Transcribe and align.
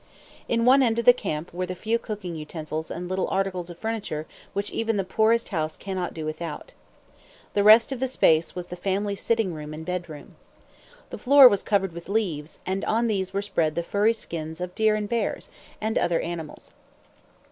In 0.47 0.65
one 0.65 0.81
end 0.81 0.97
of 0.97 1.05
the 1.05 1.13
camp 1.13 1.53
were 1.53 1.67
the 1.67 1.75
few 1.75 1.99
cooking 1.99 2.35
utensils 2.35 2.89
and 2.89 3.07
little 3.07 3.27
articles 3.27 3.69
of 3.69 3.77
furniture 3.77 4.25
which 4.53 4.71
even 4.71 4.97
the 4.97 5.03
poorest 5.03 5.49
house 5.49 5.77
cannot 5.77 6.15
do 6.15 6.25
without. 6.25 6.73
The 7.53 7.61
rest 7.61 7.91
of 7.91 7.99
the 7.99 8.07
space 8.07 8.55
was 8.55 8.69
the 8.69 8.75
family 8.75 9.15
sitting 9.15 9.53
room 9.53 9.75
and 9.75 9.85
bed 9.85 10.09
room. 10.09 10.37
The 11.11 11.19
floor 11.19 11.47
was 11.47 11.61
covered 11.61 11.93
with 11.93 12.09
leaves, 12.09 12.61
and 12.65 12.83
on 12.85 13.05
these 13.05 13.31
were 13.31 13.43
spread 13.43 13.75
the 13.75 13.83
furry 13.83 14.13
skins 14.13 14.59
of 14.59 14.73
deer 14.73 14.95
and 14.95 15.07
bears, 15.07 15.49
and 15.79 15.99
other 15.99 16.19
animals. 16.19 16.71